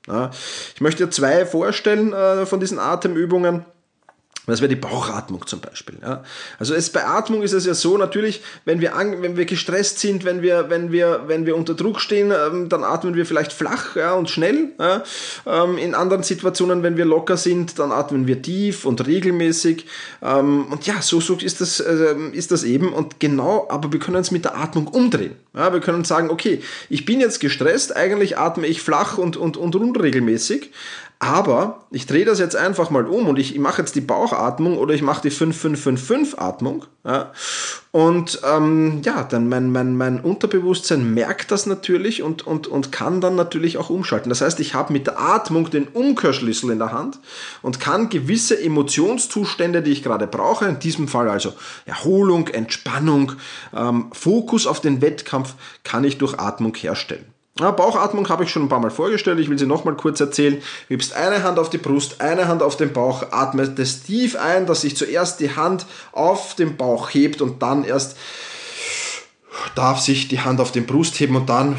Ich 0.74 0.82
möchte 0.82 1.06
dir 1.06 1.12
zwei 1.12 1.46
vorstellen 1.46 2.14
äh, 2.14 2.46
von 2.46 2.60
diesen 2.60 2.80
Atemübungen. 2.80 3.66
Das 4.48 4.62
wäre 4.62 4.70
die 4.70 4.78
Bauchatmung 4.78 5.46
zum 5.46 5.60
Beispiel. 5.60 5.98
Ja. 6.02 6.24
Also 6.58 6.74
es, 6.74 6.90
bei 6.90 7.06
Atmung 7.06 7.44
ist 7.44 7.52
es 7.52 7.66
ja 7.66 7.74
so, 7.74 7.98
natürlich, 7.98 8.42
wenn 8.64 8.80
wir, 8.80 8.96
an, 8.96 9.22
wenn 9.22 9.36
wir 9.36 9.44
gestresst 9.44 10.00
sind, 10.00 10.24
wenn 10.24 10.42
wir, 10.42 10.70
wenn, 10.70 10.94
wir, 10.94 11.26
wenn 11.28 11.46
wir 11.46 11.58
unter 11.58 11.74
Druck 11.74 12.00
stehen, 12.00 12.32
ähm, 12.32 12.70
dann 12.70 12.86
atmen 12.86 13.16
wir 13.16 13.26
vielleicht 13.26 13.52
flach 13.52 13.98
ja, 13.98 14.14
und 14.14 14.30
schnell. 14.30 14.70
Ja. 14.80 15.04
Ähm, 15.46 15.78
in 15.78 15.94
anderen 15.94 16.24
Situationen, 16.24 16.82
wenn 16.82 16.96
wir 16.96 17.04
locker 17.04 17.36
sind, 17.36 17.78
dann 17.78 17.92
atmen 17.92 18.26
wir 18.26 18.42
tief 18.42 18.86
und 18.86 19.06
regelmäßig. 19.06 19.86
Ähm, 20.22 20.68
und 20.72 20.88
ja, 20.88 21.02
so, 21.02 21.20
so 21.20 21.36
ist, 21.36 21.60
das, 21.60 21.82
äh, 21.82 22.16
ist 22.32 22.52
das 22.52 22.64
eben. 22.64 22.94
Und 22.94 23.20
genau, 23.20 23.68
aber 23.70 23.92
wir 23.92 24.00
können 24.00 24.16
es 24.16 24.32
mit 24.32 24.46
der 24.46 24.58
Atmung 24.58 24.88
umdrehen. 24.88 25.36
Ja, 25.54 25.74
wir 25.74 25.82
können 25.82 26.06
sagen, 26.06 26.30
okay, 26.30 26.62
ich 26.88 27.04
bin 27.04 27.20
jetzt 27.20 27.42
gestresst, 27.42 27.94
eigentlich 27.96 28.38
atme 28.38 28.66
ich 28.68 28.82
flach 28.82 29.18
und, 29.18 29.36
und, 29.36 29.58
und 29.58 29.76
unregelmäßig, 29.76 30.72
aber 31.20 31.80
ich 31.90 32.06
drehe 32.06 32.26
das 32.26 32.38
jetzt 32.38 32.56
einfach 32.56 32.92
mal 32.92 33.08
um 33.08 33.28
und 33.28 33.40
ich, 33.40 33.58
mache 33.58 33.82
jetzt 33.82 33.96
die 33.96 34.02
Bauchatmung 34.02 34.78
oder 34.78 34.94
ich 34.94 35.02
mache 35.02 35.24
die 35.24 35.32
5-5-5-5-Atmung. 35.32 36.86
Ja, 37.04 37.32
und 37.92 38.42
ähm, 38.44 39.02
ja, 39.04 39.24
dann 39.24 39.50
mein, 39.50 39.72
mein, 39.72 39.98
mein 39.98 40.20
Unterbewusstsein 40.20 41.16
merkt 41.16 41.50
das 41.50 41.66
natürlich 41.66 42.22
und, 42.22 42.46
und, 42.46 42.68
und 42.68 42.92
kann 42.92 43.20
dann 43.20 43.36
natürlich 43.36 43.78
auch 43.78 43.90
umschalten. 43.90 44.30
Das 44.30 44.42
heißt, 44.42 44.60
ich 44.60 44.76
habe 44.76 44.94
mit 44.94 45.08
der 45.08 45.20
Atmung 45.20 45.72
den 45.72 45.88
Umkehrschlüssel 45.88 46.70
in 46.70 46.78
der 46.78 46.92
Hand 46.92 47.18
und 47.64 47.80
kann 47.80 48.10
gewisse 48.10 48.62
Emotionszustände, 48.62 49.82
die 49.82 49.94
ich 49.94 50.04
gerade 50.04 50.28
brauche, 50.28 50.66
in 50.66 50.78
diesem 50.78 51.08
Fall 51.08 51.30
also 51.30 51.54
Erholung, 51.86 52.48
Entspannung, 52.50 53.32
ähm, 53.76 54.12
Fokus 54.12 54.68
auf 54.68 54.82
den 54.82 55.02
Wettkampf, 55.02 55.56
kann 55.84 56.04
ich 56.04 56.20
durch 56.20 56.38
Atmung 56.38 56.76
herstellen. 56.76 57.26
Ja, 57.60 57.72
Bauchatmung 57.72 58.30
habe 58.30 58.44
ich 58.44 58.52
schon 58.52 58.64
ein 58.64 58.70
paar 58.70 58.80
Mal 58.80 58.92
vorgestellt, 58.92 59.40
ich 59.40 59.50
will 59.50 59.58
sie 59.58 59.66
nochmal 59.66 59.96
kurz 59.96 60.20
erzählen. 60.20 60.62
Gibst 60.90 61.16
eine 61.16 61.42
Hand 61.44 61.58
auf 61.58 61.70
die 61.70 61.80
Brust, 61.80 62.22
eine 62.22 62.48
Hand 62.48 62.62
auf 62.62 62.78
den 62.78 62.94
Bauch, 62.94 63.32
atmest 63.32 64.06
tief 64.06 64.36
ein, 64.36 64.68
dass 64.68 64.82
sich 64.82 64.96
zuerst 64.96 65.40
die 65.40 65.56
Hand 65.56 65.88
auf 66.12 66.54
den 66.54 66.78
Bauch 66.78 67.10
hebt 67.10 67.42
und 67.42 67.62
dann 67.64 67.84
erst 67.84 68.16
darf 69.74 70.00
sich 70.00 70.28
die 70.28 70.42
Hand 70.42 70.62
auf 70.62 70.72
den 70.72 70.86
Brust 70.86 71.20
heben 71.20 71.36
und 71.36 71.50
dann 71.50 71.78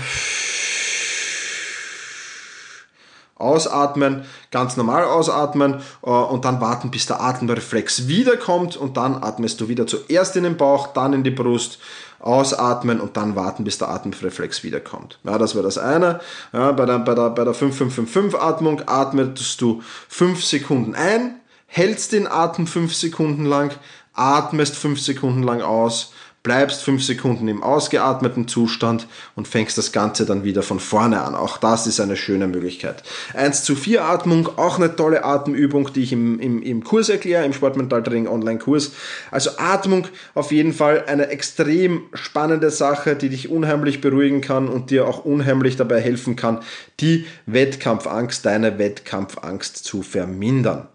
ausatmen, 3.36 4.24
ganz 4.50 4.76
normal 4.76 5.04
ausatmen 5.04 5.80
äh, 6.02 6.10
und 6.10 6.44
dann 6.44 6.60
warten, 6.60 6.90
bis 6.90 7.06
der 7.06 7.20
Atemreflex 7.20 8.08
wiederkommt 8.08 8.76
und 8.76 8.96
dann 8.96 9.22
atmest 9.22 9.60
du 9.60 9.68
wieder 9.68 9.86
zuerst 9.86 10.34
in 10.34 10.42
den 10.42 10.56
Bauch, 10.56 10.88
dann 10.88 11.12
in 11.12 11.22
die 11.22 11.30
Brust 11.30 11.78
ausatmen 12.20 13.00
und 13.00 13.16
dann 13.16 13.36
warten, 13.36 13.64
bis 13.64 13.78
der 13.78 13.88
Atemreflex 13.88 14.64
wiederkommt. 14.64 15.18
Ja, 15.24 15.38
das 15.38 15.54
wäre 15.54 15.64
das 15.64 15.78
eine. 15.78 16.20
Ja, 16.52 16.72
bei 16.72 16.86
der, 16.86 16.98
bei 16.98 17.14
der, 17.14 17.30
bei 17.30 17.44
der 17.44 17.54
5555 17.54 18.40
Atmung 18.40 18.82
atmest 18.86 19.60
du 19.60 19.82
5 20.08 20.44
Sekunden 20.44 20.94
ein, 20.94 21.40
hältst 21.66 22.12
den 22.12 22.26
Atem 22.26 22.66
5 22.66 22.94
Sekunden 22.94 23.44
lang, 23.44 23.72
atmest 24.14 24.76
5 24.76 25.00
Sekunden 25.00 25.42
lang 25.42 25.62
aus, 25.62 26.12
bleibst 26.48 26.82
fünf 26.82 27.04
Sekunden 27.04 27.46
im 27.46 27.62
ausgeatmeten 27.62 28.48
Zustand 28.48 29.06
und 29.36 29.46
fängst 29.46 29.76
das 29.76 29.92
Ganze 29.92 30.24
dann 30.24 30.44
wieder 30.44 30.62
von 30.62 30.80
vorne 30.80 31.20
an. 31.20 31.34
Auch 31.34 31.58
das 31.58 31.86
ist 31.86 32.00
eine 32.00 32.16
schöne 32.16 32.48
Möglichkeit. 32.48 33.02
1 33.34 33.64
zu 33.64 33.76
4 33.76 34.02
Atmung, 34.02 34.48
auch 34.56 34.78
eine 34.78 34.96
tolle 34.96 35.26
Atemübung, 35.26 35.92
die 35.92 36.04
ich 36.04 36.12
im, 36.14 36.40
im, 36.40 36.62
im 36.62 36.84
Kurs 36.84 37.10
erkläre, 37.10 37.44
im 37.44 37.52
Sportmentaltraining 37.52 38.28
Online-Kurs. 38.28 38.92
Also 39.30 39.50
Atmung 39.58 40.06
auf 40.34 40.50
jeden 40.50 40.72
Fall 40.72 41.04
eine 41.06 41.28
extrem 41.28 42.04
spannende 42.14 42.70
Sache, 42.70 43.14
die 43.14 43.28
dich 43.28 43.50
unheimlich 43.50 44.00
beruhigen 44.00 44.40
kann 44.40 44.68
und 44.68 44.90
dir 44.90 45.06
auch 45.06 45.26
unheimlich 45.26 45.76
dabei 45.76 46.00
helfen 46.00 46.34
kann, 46.34 46.60
die 47.00 47.26
Wettkampfangst, 47.44 48.46
deine 48.46 48.78
Wettkampfangst 48.78 49.84
zu 49.84 50.00
vermindern. 50.00 50.88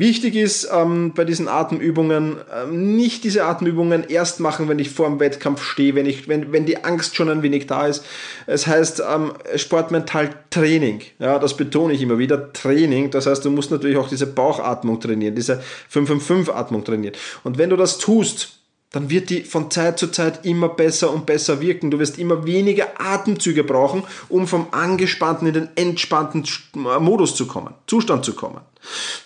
Wichtig 0.00 0.34
ist 0.34 0.66
ähm, 0.72 1.12
bei 1.14 1.26
diesen 1.26 1.46
Atemübungen 1.46 2.38
ähm, 2.50 2.96
nicht 2.96 3.22
diese 3.22 3.44
Atemübungen 3.44 4.02
erst 4.08 4.40
machen, 4.40 4.66
wenn 4.66 4.78
ich 4.78 4.88
vor 4.88 5.06
dem 5.06 5.20
Wettkampf 5.20 5.62
stehe, 5.62 5.94
wenn, 5.94 6.06
ich, 6.06 6.26
wenn, 6.26 6.52
wenn 6.52 6.64
die 6.64 6.82
Angst 6.84 7.16
schon 7.16 7.28
ein 7.28 7.42
wenig 7.42 7.66
da 7.66 7.86
ist. 7.86 8.02
Es 8.46 8.66
heißt 8.66 9.02
ähm, 9.06 9.32
Sportmental 9.56 10.30
Training. 10.48 11.02
Ja, 11.18 11.38
das 11.38 11.54
betone 11.54 11.92
ich 11.92 12.00
immer 12.00 12.16
wieder. 12.16 12.50
Training. 12.54 13.10
Das 13.10 13.26
heißt, 13.26 13.44
du 13.44 13.50
musst 13.50 13.70
natürlich 13.72 13.98
auch 13.98 14.08
diese 14.08 14.26
Bauchatmung 14.26 15.00
trainieren, 15.00 15.34
diese 15.34 15.62
5-5-5-Atmung 15.92 16.82
trainieren. 16.82 17.14
Und 17.44 17.58
wenn 17.58 17.68
du 17.68 17.76
das 17.76 17.98
tust, 17.98 18.56
dann 18.92 19.10
wird 19.10 19.28
die 19.28 19.42
von 19.42 19.70
Zeit 19.70 19.98
zu 19.98 20.08
Zeit 20.08 20.46
immer 20.46 20.70
besser 20.70 21.12
und 21.12 21.26
besser 21.26 21.60
wirken. 21.60 21.90
Du 21.90 21.98
wirst 21.98 22.18
immer 22.18 22.46
weniger 22.46 22.88
Atemzüge 22.98 23.64
brauchen, 23.64 24.04
um 24.30 24.46
vom 24.46 24.68
angespannten 24.70 25.46
in 25.46 25.52
den 25.52 25.68
entspannten 25.76 26.46
Modus 26.72 27.34
zu 27.34 27.46
kommen, 27.46 27.74
Zustand 27.86 28.24
zu 28.24 28.32
kommen. 28.32 28.62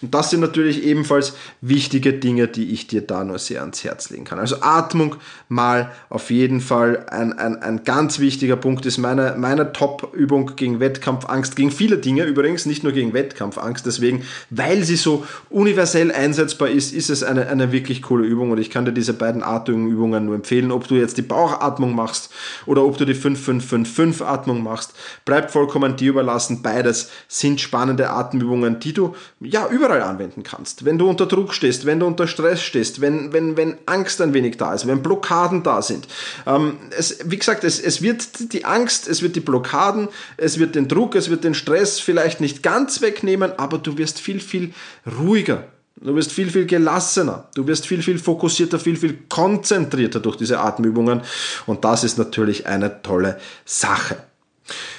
Und 0.03 0.15
das 0.15 0.31
sind 0.31 0.41
natürlich 0.41 0.85
ebenfalls 0.85 1.35
wichtige 1.61 2.13
Dinge, 2.13 2.49
die 2.49 2.73
ich 2.73 2.87
dir 2.87 3.01
da 3.01 3.25
nur 3.25 3.39
sehr 3.39 3.61
ans 3.61 3.85
Herz 3.85 4.11
legen 4.11 4.25
kann. 4.25 4.39
Also 4.39 4.57
Atmung 4.61 5.17
mal 5.49 5.93
auf 6.11 6.31
jeden 6.31 6.61
Fall 6.61 7.07
ein, 7.09 7.33
ein, 7.33 7.63
ein 7.63 7.85
ganz 7.85 8.19
wichtiger 8.19 8.57
Punkt 8.57 8.85
ist 8.87 8.99
meine, 8.99 9.35
meine 9.39 9.73
Top-Übung 9.73 10.57
gegen 10.57 10.81
Wettkampfangst, 10.81 11.57
gegen 11.57 11.71
viele 11.71 11.99
Dinge 11.99 12.25
übrigens, 12.25 12.67
nicht 12.67 12.83
nur 12.83 12.93
gegen 12.93 13.13
Wettkampfangst. 13.15 13.87
Deswegen, 13.87 14.25
weil 14.51 14.85
sie 14.85 14.97
so 14.97 15.25
universell 15.51 16.13
einsetzbar 16.13 16.69
ist, 16.69 16.93
ist 16.93 17.11
es 17.11 17.23
eine, 17.23 17.49
eine 17.49 17.73
wirklich 17.73 18.03
coole 18.03 18.27
Übung 18.27 18.51
und 18.51 18.59
ich 18.59 18.71
kann 18.71 18.85
dir 18.85 18.93
diese 18.93 19.15
beiden 19.15 19.43
Atemübungen 19.43 20.27
nur 20.27 20.35
empfehlen, 20.35 20.73
ob 20.73 20.89
du 20.89 20.97
jetzt 20.97 21.17
die 21.17 21.23
Bauchatmung 21.23 21.95
machst 21.95 22.31
oder 22.67 22.85
ob 22.85 22.99
du 22.99 23.05
die 23.05 23.15
5-5-5-5-Atmung 23.15 24.63
machst, 24.63 24.95
bleibt 25.25 25.51
vollkommen 25.51 25.97
dir 25.97 26.11
überlassen. 26.11 26.63
Beides 26.63 27.11
sind 27.29 27.61
spannende 27.61 28.11
Atemübungen, 28.11 28.81
die 28.81 28.93
du 28.93 29.15
ja, 29.45 29.69
überall 29.69 30.03
anwenden 30.03 30.43
kannst. 30.43 30.85
Wenn 30.85 30.99
du 30.99 31.09
unter 31.09 31.27
Druck 31.27 31.55
stehst, 31.55 31.87
wenn 31.87 32.01
du 32.01 32.07
unter 32.07 32.27
Stress 32.27 32.63
stehst, 32.63 33.01
wenn, 33.01 33.33
wenn, 33.33 33.57
wenn 33.57 33.77
Angst 33.87 34.21
ein 34.21 34.35
wenig 34.35 34.57
da 34.57 34.75
ist, 34.75 34.87
wenn 34.87 35.03
Blockaden 35.03 35.63
da 35.63 35.83
sind. 35.83 36.09
Ähm, 36.47 36.79
es, 36.97 37.19
wie 37.25 37.39
gesagt, 37.39 37.65
es, 37.65 37.81
es 37.81 38.03
wird 38.03 38.53
die 38.53 38.65
Angst, 38.65 39.09
es 39.09 39.23
wird 39.23 39.37
die 39.37 39.41
Blockaden, 39.41 40.09
es 40.37 40.59
wird 40.59 40.75
den 40.75 40.89
Druck, 40.89 41.15
es 41.15 41.31
wird 41.31 41.45
den 41.45 41.55
Stress 41.55 42.01
vielleicht 42.01 42.41
nicht 42.41 42.63
ganz 42.63 43.01
wegnehmen, 43.01 43.53
aber 43.57 43.79
du 43.79 43.99
wirst 43.99 44.21
viel, 44.21 44.41
viel 44.41 44.73
ruhiger. 45.19 45.65
Du 45.97 46.15
wirst 46.15 46.33
viel, 46.33 46.51
viel 46.51 46.67
gelassener. 46.67 47.49
Du 47.55 47.67
wirst 47.67 47.87
viel, 47.87 48.03
viel 48.03 48.19
fokussierter, 48.19 48.79
viel, 48.79 48.97
viel 48.97 49.19
konzentrierter 49.29 50.21
durch 50.21 50.37
diese 50.37 50.61
Atemübungen. 50.61 51.23
Und 51.67 51.85
das 51.85 52.05
ist 52.05 52.19
natürlich 52.19 52.67
eine 52.67 53.03
tolle 53.03 53.39
Sache. 53.65 54.17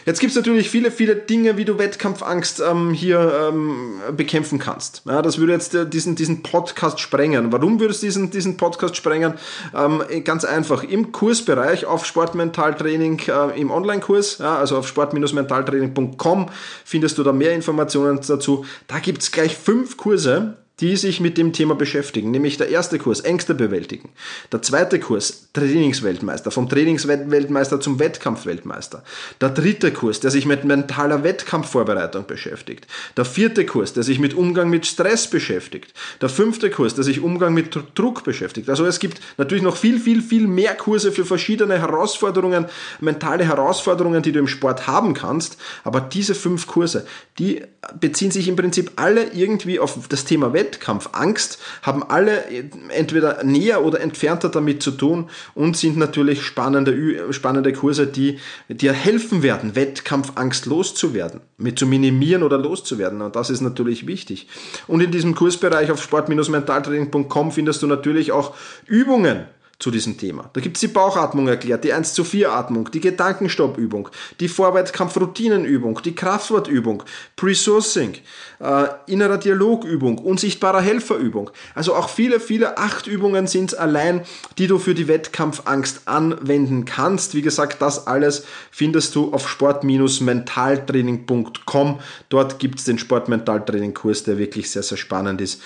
Jetzt 0.05 0.19
gibt 0.19 0.29
es 0.29 0.35
natürlich 0.35 0.69
viele, 0.69 0.91
viele 0.91 1.15
Dinge, 1.15 1.57
wie 1.57 1.65
du 1.65 1.79
Wettkampfangst 1.79 2.62
ähm, 2.62 2.93
hier 2.93 3.50
ähm, 3.50 4.00
bekämpfen 4.15 4.59
kannst. 4.59 5.01
Ja, 5.05 5.24
das 5.24 5.39
würde 5.39 5.53
jetzt 5.53 5.74
äh, 5.74 5.88
diesen, 5.88 6.15
diesen 6.15 6.43
Podcast 6.43 7.00
sprengen. 7.00 7.51
Warum 7.51 7.79
würdest 7.79 8.03
du 8.03 8.07
diesen, 8.07 8.29
diesen 8.29 8.55
Podcast 8.55 8.95
sprengen? 8.95 9.33
Ähm, 9.75 10.03
ganz 10.24 10.45
einfach. 10.45 10.83
Im 10.83 11.12
Kursbereich 11.12 11.85
auf 11.85 12.05
Sportmentaltraining 12.05 13.21
äh, 13.27 13.59
im 13.59 13.71
Online-Kurs, 13.71 14.38
ja, 14.38 14.57
also 14.57 14.77
auf 14.77 14.88
sport-mentaltraining.com 14.88 16.50
findest 16.83 17.17
du 17.17 17.24
da 17.24 17.31
mehr 17.31 17.53
Informationen 17.53 18.19
dazu. 18.27 18.63
Da 18.88 19.00
gibt 19.00 19.24
es 19.24 19.31
gleich 19.31 19.57
fünf 19.57 19.97
Kurse, 19.97 20.57
die 20.82 20.98
sich 20.98 21.22
mit 21.22 21.38
dem 21.38 21.53
Thema 21.53 21.75
beschäftigen, 21.75 22.32
nämlich 22.32 22.58
der 22.58 22.70
erste 22.70 23.00
Kurs 23.00 23.22
Ängste 23.22 23.55
bewältigen, 23.55 24.10
der 24.51 24.62
zweite 24.62 25.00
Kurs 25.00 25.48
Trainingsweltmeister, 25.53 26.51
vom 26.51 26.67
Trainingsweltmeister 26.67 27.79
zum 27.79 28.00
Wettkampfweltmeister, 28.00 29.03
der 29.39 29.50
dritte 29.50 29.94
Kurs, 29.94 30.20
der 30.20 30.32
sich 30.32 30.46
mit 30.46 30.65
mentaler 30.65 31.24
Wettkampfvorbereitung 31.24 32.27
beschäftigt, 32.27 32.88
der 33.15 33.24
vierte 33.24 33.65
Kurs, 33.65 33.94
der 33.94 34.03
sich 34.03 34.20
mit 34.20 34.34
Umgang 34.34 34.70
mit 34.70 34.86
Stress 34.86 35.29
beschäftigt, 35.29 35.94
der 36.22 36.27
fünfte 36.27 36.70
Kurs, 36.70 36.94
der 36.94 37.05
sich 37.05 37.22
Umgang 37.22 37.53
mit 37.53 37.77
Druck 37.96 38.25
beschäftigt. 38.25 38.70
Also 38.70 38.86
es 38.86 39.00
gibt 39.00 39.22
natürlich 39.38 39.63
noch 39.63 39.77
viel, 39.77 40.00
viel, 40.00 40.22
viel 40.22 40.46
mehr 40.48 40.75
Kurse 40.75 41.13
für 41.13 41.24
verschiedene 41.24 41.79
Herausforderungen, 41.79 42.65
mentale 43.00 43.46
Herausforderungen, 43.46 44.24
die 44.24 44.34
du 44.34 44.39
im 44.39 44.48
Sport 44.48 44.88
haben 44.88 45.13
kannst, 45.13 45.58
aber 45.86 46.01
diese 46.01 46.36
fünf 46.36 46.67
Kurse, 46.67 47.08
die 47.39 47.62
beziehen 48.00 48.32
sich 48.32 48.48
im 48.50 48.55
Prinzip 48.58 48.91
alle 48.98 49.32
irgendwie 49.34 49.79
auf 49.79 50.08
das 50.10 50.25
Thema 50.25 50.51
Wettkampf 50.51 50.64
Wettkampfangst 50.65 51.60
haben 51.84 52.03
alle 52.03 52.43
entweder 52.89 53.43
näher 53.43 53.84
oder 53.84 54.01
entfernter 54.01 54.50
damit 54.50 54.81
zu 54.81 54.91
tun 54.91 55.29
und 55.53 55.77
sind 55.77 55.98
natürlich 55.98 56.41
spannende, 56.41 57.31
spannende 57.34 57.74
Kurse, 57.74 58.07
die 58.07 58.39
dir 58.67 58.93
helfen 58.93 59.43
werden, 59.43 59.75
Wettkampfangst 59.75 60.65
loszuwerden, 60.65 61.41
mit 61.57 61.77
zu 61.77 61.86
minimieren 61.86 62.43
oder 62.43 62.57
loszuwerden. 62.57 63.22
Und 63.22 63.36
das 63.36 63.50
ist 63.50 63.62
natürlich 63.62 64.07
wichtig. 64.07 64.48
Und 64.88 65.01
in 65.01 65.12
diesem 65.12 65.36
Kursbereich 65.36 65.91
auf 65.91 66.01
sport-mentaltraining.com 66.01 67.51
findest 67.51 67.84
du 67.84 67.88
natürlich 67.88 68.31
auch 68.31 68.55
Übungen, 68.88 69.45
zu 69.79 69.89
diesem 69.91 70.17
Thema. 70.17 70.50
Da 70.53 70.62
gibt 70.62 70.77
es 70.77 70.82
die 70.82 70.88
Bauchatmung 70.88 71.50
erklärt, 71.50 71.84
die 71.84 71.91
1 71.91 72.13
zu 72.13 72.24
4 72.24 72.50
Atmung, 72.51 72.89
die 72.91 73.01
Gedankenstoppübung, 73.01 74.08
die 74.39 74.48
Vorwärtskampfroutinenübung, 74.48 76.01
die 76.03 76.15
Kraftwortübung, 76.15 77.03
Pre-Sourcing, 77.36 78.13
äh, 78.60 78.86
innerer 79.08 79.38
Dialogübung, 79.38 80.17
unsichtbarer 80.17 80.79
Helferübung. 80.79 81.51
Also 81.74 81.94
auch 81.94 82.08
viele, 82.08 82.39
viele 82.39 82.77
acht 82.77 83.08
Übungen 83.08 83.48
sind 83.48 83.74
es 83.74 83.77
allein, 83.77 84.22
die 84.58 84.67
du 84.67 84.79
für 84.79 84.96
die 84.96 85.10
Wettkampfangst 85.10 86.08
anwenden 86.08 86.86
kannst. 86.86 87.36
Wie 87.36 87.41
gesagt, 87.41 87.82
das 87.82 88.08
alles 88.08 88.46
findest 88.72 89.13
du 89.15 89.34
auf 89.34 89.50
sport-mentaltraining.com. 89.50 92.00
Dort 92.29 92.60
gibt 92.60 92.79
es 92.79 92.86
den 92.86 92.98
Sport-Mentaltraining-Kurs, 92.98 94.24
der 94.24 94.38
wirklich 94.38 94.72
sehr, 94.72 94.84
sehr 94.84 94.98
spannend 94.98 95.41
ist. 95.41 95.62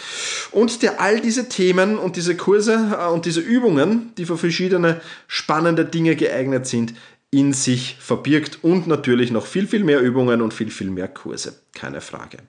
Und 0.51 0.81
der 0.81 0.99
all 0.99 1.21
diese 1.21 1.47
Themen 1.47 1.99
und 1.99 2.15
diese 2.15 2.35
Kurse 2.35 2.97
äh, 2.99 3.05
und 3.09 3.25
diese 3.25 3.41
Übungen 3.41 3.98
die 4.17 4.25
für 4.25 4.37
verschiedene 4.37 5.01
spannende 5.27 5.85
Dinge 5.85 6.15
geeignet 6.15 6.67
sind, 6.67 6.93
in 7.31 7.53
sich 7.53 7.97
verbirgt 7.99 8.63
und 8.63 8.87
natürlich 8.87 9.31
noch 9.31 9.45
viel, 9.45 9.67
viel 9.67 9.83
mehr 9.83 10.01
Übungen 10.01 10.41
und 10.41 10.53
viel, 10.53 10.71
viel 10.71 10.89
mehr 10.89 11.07
Kurse. 11.07 11.61
Keine 11.73 12.01
Frage. 12.01 12.39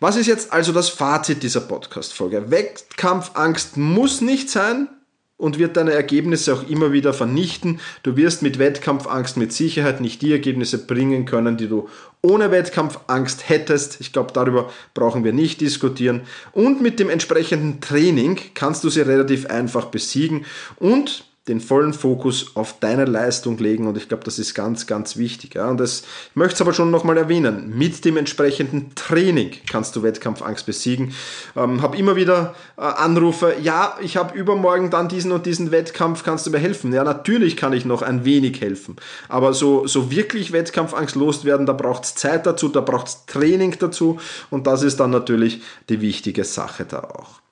Was 0.00 0.16
ist 0.16 0.26
jetzt 0.26 0.52
also 0.52 0.72
das 0.72 0.88
Fazit 0.88 1.42
dieser 1.42 1.62
Podcast-Folge? 1.62 2.50
Wettkampfangst 2.50 3.76
muss 3.76 4.20
nicht 4.20 4.50
sein 4.50 4.88
und 5.36 5.58
wird 5.58 5.76
deine 5.76 5.92
Ergebnisse 5.92 6.54
auch 6.54 6.68
immer 6.68 6.92
wieder 6.92 7.12
vernichten. 7.12 7.80
Du 8.02 8.16
wirst 8.16 8.42
mit 8.42 8.58
Wettkampfangst 8.58 9.36
mit 9.36 9.52
Sicherheit 9.52 10.00
nicht 10.00 10.22
die 10.22 10.32
Ergebnisse 10.32 10.86
bringen 10.86 11.24
können, 11.24 11.56
die 11.56 11.68
du 11.68 11.88
ohne 12.22 12.50
Wettkampfangst 12.50 13.48
hättest. 13.48 14.00
Ich 14.00 14.12
glaube, 14.12 14.32
darüber 14.32 14.70
brauchen 14.94 15.24
wir 15.24 15.32
nicht 15.32 15.60
diskutieren. 15.60 16.22
Und 16.52 16.80
mit 16.80 17.00
dem 17.00 17.10
entsprechenden 17.10 17.80
Training 17.80 18.38
kannst 18.54 18.84
du 18.84 18.90
sie 18.90 19.00
relativ 19.00 19.46
einfach 19.46 19.86
besiegen 19.86 20.44
und 20.76 21.24
den 21.48 21.60
vollen 21.60 21.92
Fokus 21.92 22.52
auf 22.54 22.80
deine 22.80 23.04
Leistung 23.04 23.58
legen 23.58 23.86
und 23.86 23.98
ich 23.98 24.08
glaube, 24.08 24.24
das 24.24 24.38
ist 24.38 24.54
ganz, 24.54 24.86
ganz 24.86 25.18
wichtig. 25.18 25.54
Ja. 25.54 25.68
Und 25.68 25.78
das 25.78 26.00
ich 26.00 26.36
möchte 26.36 26.54
es 26.54 26.60
aber 26.62 26.72
schon 26.72 26.90
nochmal 26.90 27.18
erwähnen. 27.18 27.76
Mit 27.76 28.04
dem 28.04 28.16
entsprechenden 28.16 28.94
Training 28.94 29.52
kannst 29.70 29.94
du 29.94 30.02
Wettkampfangst 30.02 30.64
besiegen. 30.64 31.14
Ähm, 31.54 31.82
habe 31.82 31.98
immer 31.98 32.16
wieder 32.16 32.54
äh, 32.78 32.80
Anrufe, 32.80 33.56
ja, 33.62 33.98
ich 34.00 34.16
habe 34.16 34.36
übermorgen 34.36 34.88
dann 34.90 35.08
diesen 35.08 35.32
und 35.32 35.44
diesen 35.44 35.70
Wettkampf, 35.70 36.24
kannst 36.24 36.46
du 36.46 36.50
mir 36.50 36.58
helfen? 36.58 36.92
Ja, 36.94 37.04
natürlich 37.04 37.58
kann 37.58 37.74
ich 37.74 37.84
noch 37.84 38.00
ein 38.00 38.24
wenig 38.24 38.62
helfen. 38.62 38.96
Aber 39.28 39.52
so, 39.52 39.86
so 39.86 40.10
wirklich 40.10 40.52
Wettkampfangst 40.52 41.14
loswerden, 41.14 41.66
da 41.66 41.74
braucht 41.74 42.04
es 42.04 42.14
Zeit 42.14 42.46
dazu, 42.46 42.68
da 42.68 42.80
braucht 42.80 43.08
es 43.08 43.26
Training 43.26 43.76
dazu 43.78 44.18
und 44.50 44.66
das 44.66 44.82
ist 44.82 44.98
dann 44.98 45.10
natürlich 45.10 45.60
die 45.90 46.00
wichtige 46.00 46.44
Sache 46.44 46.86
da 46.86 47.00
auch. 47.00 47.43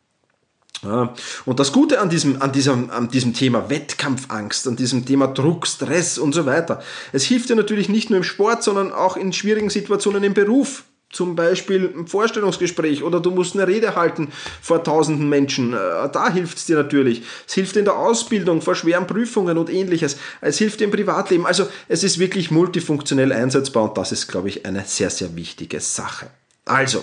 Ja. 0.83 1.15
Und 1.45 1.61
das 1.61 1.73
Gute 1.73 2.01
an 2.01 2.11
diesem, 2.11 2.43
an, 2.43 2.53
diesem, 2.53 2.91
an 2.91 3.09
diesem 3.09 3.35
Thema 3.35 3.71
Wettkampfangst, 3.71 4.67
an 4.67 4.77
diesem 4.77 5.07
Thema 5.07 5.29
Druck, 5.29 5.67
Stress 5.67 6.19
und 6.19 6.33
so 6.33 6.45
weiter, 6.45 6.83
es 7.13 7.25
hilft 7.25 7.51
dir 7.51 7.57
natürlich 7.57 7.89
nicht 7.89 8.11
nur 8.11 8.19
im 8.19 8.25
Sport, 8.25 8.65
sondern 8.65 8.93
auch 8.93 9.17
in 9.17 9.33
schwierigen 9.33 9.71
Situationen 9.71 10.25
im 10.25 10.35
Beruf. 10.35 10.85
Zum 11.13 11.37
Beispiel 11.37 11.93
ein 11.95 12.07
Vorstellungsgespräch 12.07 13.03
oder 13.03 13.21
du 13.21 13.31
musst 13.31 13.55
eine 13.55 13.69
Rede 13.69 13.95
halten 13.95 14.33
vor 14.63 14.83
tausenden 14.83 15.29
Menschen. 15.29 15.75
Äh, 15.75 15.77
da 16.11 16.33
hilft 16.33 16.57
es 16.57 16.65
dir 16.65 16.77
natürlich. 16.77 17.23
Es 17.47 17.53
hilft 17.53 17.77
in 17.77 17.85
der 17.85 17.99
Ausbildung, 17.99 18.63
vor 18.63 18.75
schweren 18.75 19.07
Prüfungen 19.07 19.59
und 19.59 19.69
ähnliches. 19.69 20.17
Es 20.41 20.57
hilft 20.57 20.81
im 20.81 20.91
Privatleben. 20.91 21.45
Also 21.45 21.69
es 21.87 22.03
ist 22.03 22.19
wirklich 22.19 22.51
multifunktionell 22.51 23.31
einsetzbar 23.31 23.85
und 23.85 23.99
das 23.99 24.11
ist, 24.11 24.27
glaube 24.27 24.49
ich, 24.49 24.65
eine 24.65 24.85
sehr, 24.87 25.11
sehr 25.11 25.37
wichtige 25.37 25.81
Sache. 25.81 26.31
Also, 26.65 27.03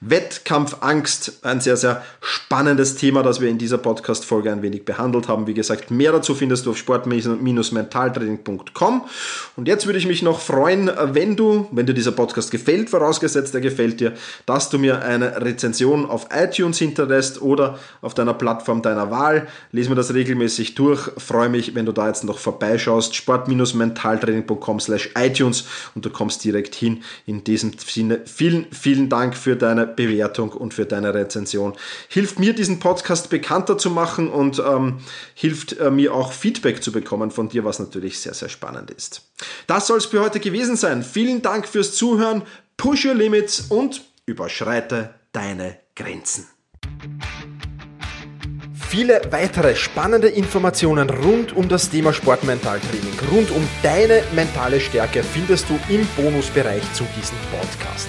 Wettkampfangst, 0.00 1.44
ein 1.44 1.60
sehr, 1.60 1.76
sehr 1.76 2.02
spannendes 2.20 2.96
Thema, 2.96 3.22
das 3.22 3.40
wir 3.40 3.48
in 3.48 3.56
dieser 3.56 3.78
Podcast-Folge 3.78 4.50
ein 4.50 4.62
wenig 4.62 4.84
behandelt 4.84 5.28
haben. 5.28 5.46
Wie 5.46 5.54
gesagt, 5.54 5.92
mehr 5.92 6.10
dazu 6.10 6.34
findest 6.34 6.66
du 6.66 6.72
auf 6.72 6.76
sport-mentaltraining.com. 6.76 9.04
Und 9.54 9.68
jetzt 9.68 9.86
würde 9.86 10.00
ich 10.00 10.08
mich 10.08 10.22
noch 10.22 10.40
freuen, 10.40 10.90
wenn 11.12 11.36
du, 11.36 11.68
wenn 11.70 11.86
dir 11.86 11.94
dieser 11.94 12.10
Podcast 12.10 12.50
gefällt, 12.50 12.90
vorausgesetzt 12.90 13.54
er 13.54 13.60
gefällt 13.60 14.00
dir, 14.00 14.14
dass 14.44 14.70
du 14.70 14.78
mir 14.78 15.02
eine 15.02 15.40
Rezension 15.40 16.04
auf 16.04 16.26
iTunes 16.34 16.78
hinterlässt 16.78 17.40
oder 17.40 17.78
auf 18.02 18.14
deiner 18.14 18.34
Plattform 18.34 18.82
deiner 18.82 19.12
Wahl. 19.12 19.46
Lies 19.70 19.88
mir 19.88 19.94
das 19.94 20.14
regelmäßig 20.14 20.74
durch. 20.74 21.12
Freue 21.16 21.48
mich, 21.48 21.76
wenn 21.76 21.86
du 21.86 21.92
da 21.92 22.08
jetzt 22.08 22.24
noch 22.24 22.38
vorbeischaust. 22.38 23.14
sport-mentaltraining.com 23.14 24.80
slash 24.80 25.10
iTunes 25.16 25.68
und 25.94 26.04
du 26.04 26.10
kommst 26.10 26.42
direkt 26.42 26.74
hin. 26.74 27.04
In 27.24 27.44
diesem 27.44 27.70
Sinne, 27.78 28.22
vielen, 28.24 28.66
vielen 28.72 28.95
vielen 28.96 29.10
Dank 29.10 29.36
für 29.36 29.56
deine 29.56 29.86
Bewertung 29.86 30.52
und 30.52 30.72
für 30.72 30.86
deine 30.86 31.12
Rezension. 31.12 31.74
Hilft 32.08 32.38
mir, 32.38 32.54
diesen 32.54 32.78
Podcast 32.78 33.28
bekannter 33.28 33.76
zu 33.76 33.90
machen 33.90 34.30
und 34.30 34.58
ähm, 34.58 35.00
hilft 35.34 35.78
äh, 35.78 35.90
mir 35.90 36.14
auch 36.14 36.32
Feedback 36.32 36.82
zu 36.82 36.92
bekommen 36.92 37.30
von 37.30 37.50
dir, 37.50 37.62
was 37.66 37.78
natürlich 37.78 38.20
sehr, 38.20 38.32
sehr 38.32 38.48
spannend 38.48 38.90
ist. 38.90 39.20
Das 39.66 39.86
soll 39.86 39.98
es 39.98 40.06
für 40.06 40.22
heute 40.22 40.40
gewesen 40.40 40.76
sein. 40.76 41.02
Vielen 41.02 41.42
Dank 41.42 41.68
fürs 41.68 41.94
Zuhören. 41.94 42.42
Push 42.78 43.04
your 43.04 43.14
limits 43.14 43.66
und 43.68 44.02
überschreite 44.24 45.14
deine 45.32 45.76
Grenzen. 45.94 46.46
Viele 48.88 49.20
weitere 49.30 49.76
spannende 49.76 50.28
Informationen 50.28 51.10
rund 51.10 51.54
um 51.54 51.68
das 51.68 51.90
Thema 51.90 52.14
Sportmentaltraining, 52.14 53.18
rund 53.30 53.50
um 53.50 53.68
deine 53.82 54.22
mentale 54.34 54.80
Stärke 54.80 55.22
findest 55.22 55.68
du 55.68 55.78
im 55.92 56.06
Bonusbereich 56.16 56.82
zu 56.94 57.04
diesem 57.18 57.36
Podcast. 57.50 58.08